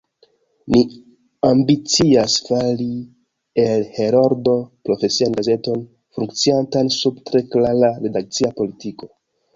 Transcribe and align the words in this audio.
Ni 0.75 0.79
ambicias 1.49 2.37
fari 2.47 2.87
el 3.65 3.85
Heroldo 3.99 4.55
profesian 4.89 5.37
gazeton, 5.41 5.87
funkciantan 6.19 6.93
sub 7.01 7.21
tre 7.31 7.43
klara 7.53 7.95
redakcia 8.07 8.55
politiko. 8.63 9.13